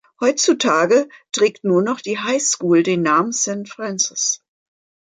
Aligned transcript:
Heutzutage 0.19 1.07
trägt 1.31 1.63
nur 1.63 1.83
noch 1.83 2.01
die 2.01 2.17
High 2.17 2.41
School 2.41 2.81
den 2.81 3.03
Namen 3.03 3.31
Saint 3.31 3.69
Francis. 3.69 4.41